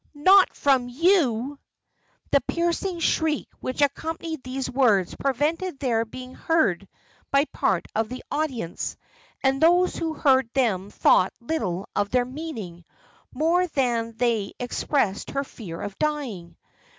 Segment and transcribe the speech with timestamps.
[0.15, 1.59] not from you!"
[2.31, 6.87] The piercing shriek which accompanied these words prevented their being heard
[7.29, 8.97] by part of the audience;
[9.43, 12.83] and those who heard them thought little of their meaning,
[13.31, 16.57] more than that they expressed her fear of dying.